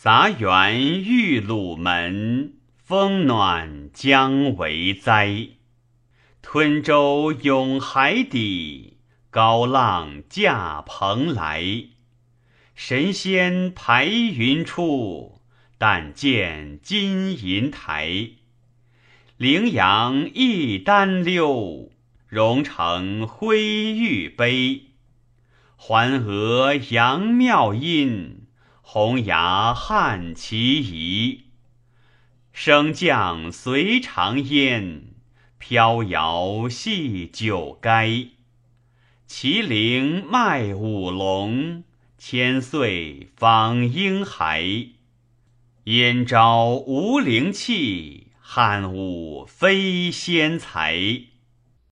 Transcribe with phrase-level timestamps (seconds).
[0.00, 5.48] 杂园玉鲁门，风暖将为灾。
[6.40, 8.98] 吞舟涌海底，
[9.28, 11.64] 高浪架蓬莱。
[12.76, 15.40] 神仙排云处，
[15.78, 18.28] 但见金银台。
[19.36, 21.90] 羚羊一丹溜，
[22.28, 23.60] 融成辉
[23.96, 24.82] 玉杯。
[25.74, 28.37] 环额扬妙音。
[28.90, 31.44] 红牙汉其仪，
[32.54, 35.12] 升降随长烟，
[35.58, 38.28] 飘摇系九垓。
[39.28, 41.84] 麒麟迈五龙，
[42.16, 44.64] 千岁访婴孩。
[45.84, 50.96] 燕昭无灵气，汉武非仙才。